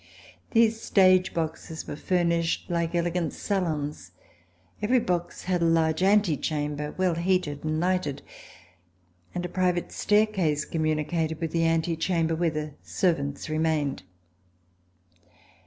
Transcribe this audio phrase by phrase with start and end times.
[0.49, 4.13] These stage boxes were furnished like elegant salons.
[4.81, 8.23] Every box had a large antechamber, well heated and lighted;
[9.35, 14.01] and a private staircase com municated with the antechamber where the servants remained.